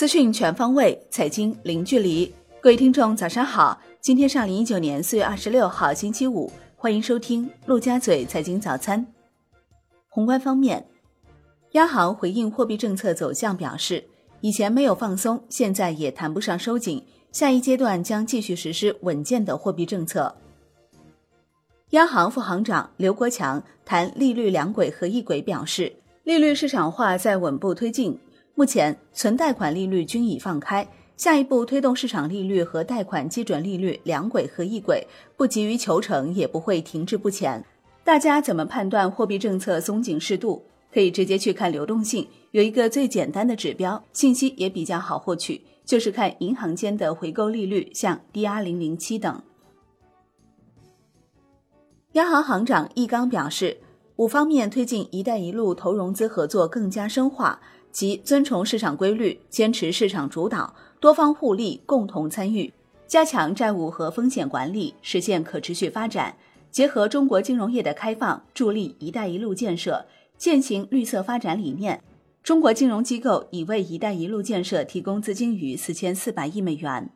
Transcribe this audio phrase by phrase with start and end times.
[0.00, 2.24] 资讯全方位，财经零距离。
[2.58, 3.78] 各位听众，早上好！
[4.00, 6.50] 今天是二零一九年四月二十六号，星期五。
[6.74, 9.06] 欢迎收听陆家嘴财经早餐。
[10.08, 10.86] 宏观方面，
[11.72, 14.02] 央行回应货币政策走向表示，
[14.40, 20.34] 以前没有放松，现在也谈不上收紧，下一阶段将继续实施稳健的货币政策。
[21.90, 25.92] 央行副行长刘国强谈利率两轨和一轨表示，
[26.24, 28.18] 利率市场化在稳步推进。
[28.60, 35.02] 目前存贷款利率均已放开，下一步推动市场利率和贷款基准利率两轨合一轨，
[35.34, 37.64] 不急于求成，也不会停滞不前。
[38.04, 40.62] 大家怎么判断货币政策松紧适度？
[40.92, 49.42] 可以直接去看流动性，有一个最简单的指标，信息也比较好获取，就是看银行间的回购利率，像 DR 零零七等。
[52.12, 53.78] 央行行长易纲表示，
[54.16, 57.58] 五方面推进“一带一路”投融资合作更加深化。
[57.92, 62.72] 即遵从市场规律，坚持市场主导，多方互利，共同参与，
[63.06, 66.36] 加强债务和风险管理，实现可持续发展。
[66.70, 70.06] 结合中国金融业的开放，助力“一带一路”建设，
[70.38, 72.00] 践行绿色发展理念。
[72.44, 77.10] 中国金融机构已为“一带一路”建设提供资金逾四千四百亿美元。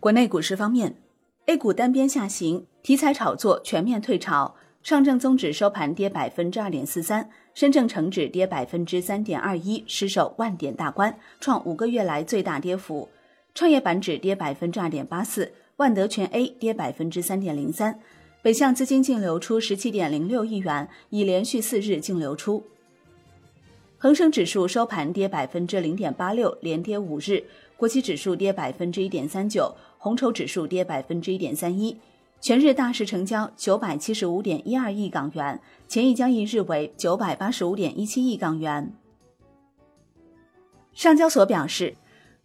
[0.00, 1.00] 国内股市方面
[1.46, 4.56] ，A 股单边下行，题材炒作全面退潮。
[4.86, 13.08] 上证综指收盘跌百分之二点四三，深证成指跌百分之三点二一，失守万点大关，创五个月来最大跌幅。
[13.52, 17.98] 创业板指跌百分之二点八四，万德全 A 跌百分之三点零三。
[18.42, 22.62] 北向资金净流出十七点零六亿元，已连续四日净流出。
[23.98, 27.42] 恒生指数收盘跌百分之零点八六，连跌五日。
[27.76, 31.96] 国企指数跌百分之一点三九，红筹指数跌百分之一点三一。
[32.40, 38.92] 全日大市成交九百七十五点一二亿港元，前一交易日为九百八十五点一七亿港元。
[40.92, 41.96] 上交所表示，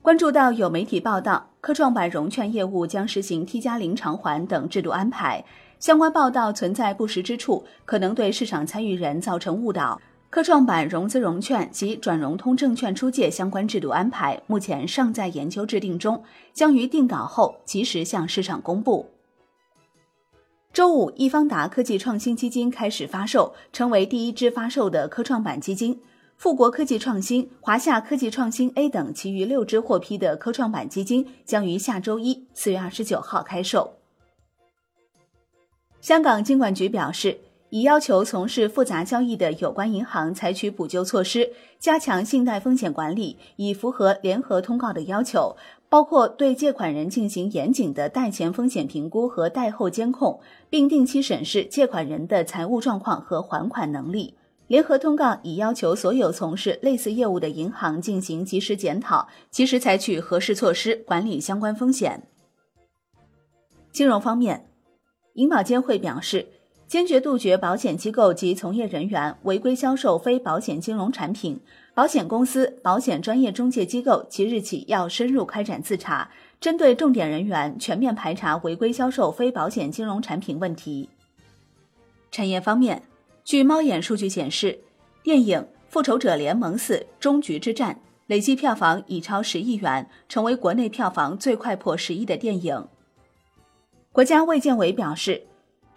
[0.01, 5.43] 关注到有媒体报道科创板融券业务将实行 T 加零偿还等制度安排，
[5.79, 10.01] 相关报道存在不实之处，可能对市场参与人造成误导。
[10.31, 16.23] 科创板融资融券及转融通证券出借相关制度安排目前尚在研究制定中，
[16.53, 19.05] 将于定稿后及时向市场公布。
[20.73, 25.99] 周五，易方达科技创新基金开始发售，成为第一支发售的科创板基金。
[26.37, 33.97] 富国科技创新、华夏科技创新 A 等其余六支获批的科创板基金将于下周一（四月二十九号）开售。
[35.99, 37.37] 香港金管局表示，
[37.69, 45.57] 已要求从事复杂交易的有关银行采取补救措施，加强信贷风险管理，以符合联合通告的要求。
[45.91, 54.35] 包括对借款人进行严谨的贷前风险评估和贷后监控，并定期审视借款人的财务状况和还款能力。
[54.67, 62.25] 联合通告已要求所有从事类似业务的银行进行及时检讨，及时采取合适措施管理相关风险。
[63.91, 64.69] 金融方面，
[65.33, 66.47] 银保监会表示。
[66.91, 71.57] 坚决杜绝保险机构及从业人员违规销售非保险金融产品，
[71.93, 76.29] 保险公司、保险专业中介机构即日起要深入开展自查，
[76.59, 81.07] 针对重点人员全面排查违规销售非保险金融产品问题。
[82.29, 83.01] 产业方面，
[83.45, 84.77] 据猫眼数据显示，
[85.23, 87.95] 电影《复仇者联盟四：终局之战》
[88.27, 92.85] 累计票房已超十亿元，成为国内票房最快破十亿的电影。
[94.11, 95.43] 国家卫健委表示。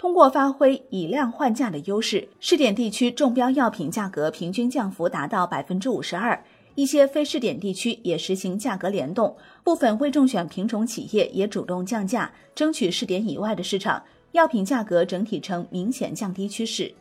[0.04, 6.44] 通过发挥以量换价的优势，试点地区中标药品价格平均降幅达到百分之五十二，
[6.74, 16.92] 一些非试点地区也实行价格联动，部分未中选品种企业也主动降价，争取试点以外的市场，药品价格整体呈明显降低趋势。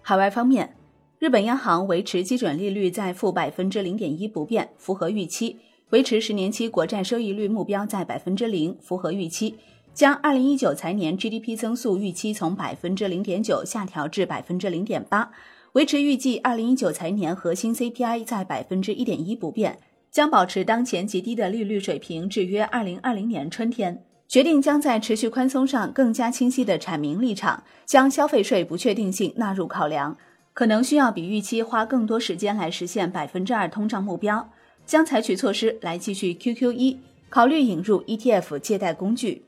[0.00, 0.74] 海外方面，
[1.18, 5.56] 日本央行维持基准利率在负百分之零点一不变，符合预期；
[5.90, 9.56] 维持十年期国债收益率目标在百分之零，符合预期。
[9.94, 15.30] 将二零一九财年 GDP 增速预期从百分之零点九下调至百分之零点八，
[15.72, 19.78] 维持预计二零一九财年核心 CPI 在百分之一点一不变，
[20.10, 24.02] 将保持当前极低的利率水平至约二零二零年春天。
[24.26, 30.16] 决定将在持续宽松上更加清晰地阐明立场，将消费税不确定性纳入考量，
[30.54, 34.48] 可能需要比预期花更多时间来实现百分之二通胀目标，
[34.86, 36.96] 将采取措施来继续 QQE，
[37.28, 39.42] 考虑引入 ETF 借贷工具。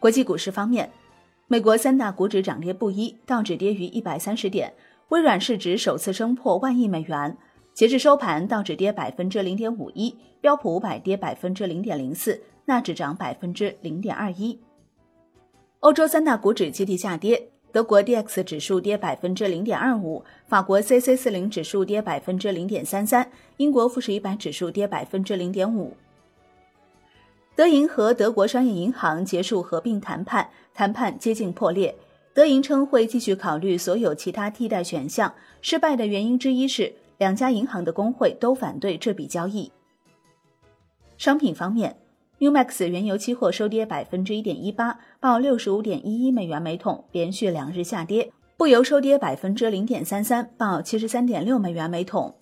[0.00, 0.88] 国际股市方面，
[1.48, 4.72] 美国三大股指涨跌不一，道指跌逾一百三十点，
[5.08, 7.36] 微软市值首次升破万亿美元。
[7.74, 14.56] 截至收盘，道指跌百分之零点五一，标普五百跌百分之零点零四，纳指涨百分之零点二一。
[15.80, 25.92] 欧洲三大股指集体下跌，德国 D X 指数跌百分之零点二五，法国 C C 四零指数跌百分之零点三三，英国富时一百指数跌百分之零点五。
[27.58, 31.92] 德银和德国商业银行结束合并谈判，谈判接近破裂。
[32.32, 39.72] 德银称会继续考虑所有其他替代选项，失败的原因之一是两家银行的工会都反对这笔交易。
[41.16, 41.96] 商品方面。
[42.38, 48.30] New Max 原油期货收跌百分之一点一八，报六十五点一一美元每桶，连续两日下跌。
[48.56, 52.32] 布油收跌百分之零点三三，报七十三点六美元每桶。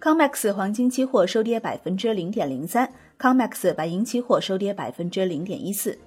[0.00, 5.98] Comex 黄金期货收跌百分之零点零三，Comex 白银期货收跌百分之零点一四。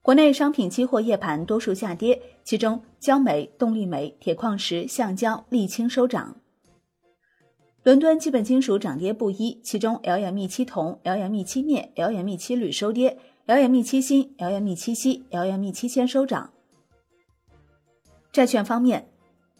[0.00, 6.36] 国内商品期货夜盘多数下跌，其中焦煤、动力煤、铁矿石、橡胶、沥青收涨。
[7.82, 13.18] 伦敦基本金属涨跌不一，其中 LME 七铜、LME 七镍、LME 七铝收跌
[13.48, 16.52] ，LME 七锌、LME 七锡、LME 七铅收涨。
[18.30, 19.08] 债券方面，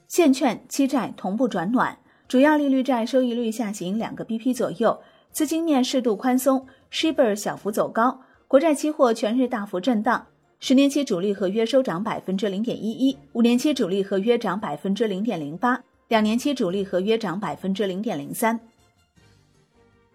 [0.06, 4.98] 现券、期债同步转暖，主要利率债收益率下行两个 BP 左右，
[5.30, 10.26] 资金面适度宽松，Shibor 小幅走高，国债期货全日大幅震荡，
[10.58, 15.82] 十年期主力合约收涨百分之零点一一，五年期主力合约涨百分之零点零八。
[16.08, 18.60] 两年期主力合约涨百分之零点零三。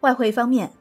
[0.01, 0.71] 外汇方面，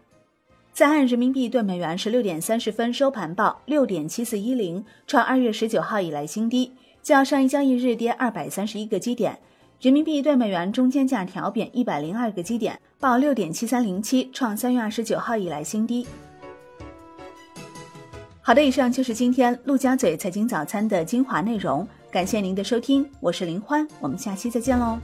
[0.73, 6.73] 在岸人民币兑美元十六点三十分收盘报六点七四一零，创二月十九号以来新低，
[7.03, 9.39] 较上一交易日跌二百三十一个基点。
[9.81, 16.05] 人民币对美元中间价调贬一百零二个基点，报六点七三零七，创三月二十九号以来新低。
[18.41, 21.87] 好的，以上就是今天陆家嘴财经早餐的精华内容。
[22.11, 24.99] 感谢您的收听，我是林欢，我们下期再见喽。